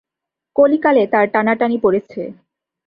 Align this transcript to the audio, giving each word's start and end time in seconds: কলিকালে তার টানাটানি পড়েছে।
কলিকালে 0.55 1.03
তার 1.13 1.25
টানাটানি 1.33 1.77
পড়েছে। 1.83 2.21